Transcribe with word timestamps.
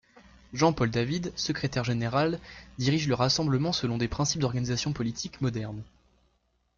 Jean-Paul 0.53 0.89
David, 0.89 1.31
secrétaire 1.35 1.83
général, 1.83 2.39
dirige 2.79 3.07
le 3.07 3.13
rassemblement 3.13 3.71
selon 3.71 3.99
des 3.99 4.07
principes 4.07 4.41
d'organisation 4.41 4.93
politique 4.93 5.39
moderne. 5.41 5.83